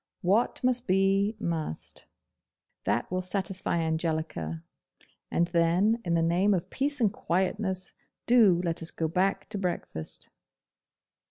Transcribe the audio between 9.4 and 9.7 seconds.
to